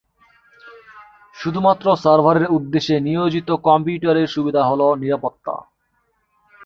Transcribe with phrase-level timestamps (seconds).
[1.35, 5.55] শুধুমাত্র সার্ভারের উদ্দেশ্যে নিয়োজিত কম্পিউটারের সুবিধা হল নিরাপত্তা।